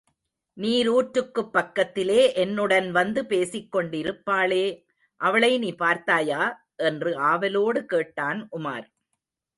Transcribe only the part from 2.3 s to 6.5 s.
என்னுடன் வந்து பேசிக் கொண்டிருப்பாளே அவளை நீ பார்த்தாயா?